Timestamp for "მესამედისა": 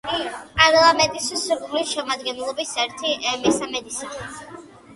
3.45-4.13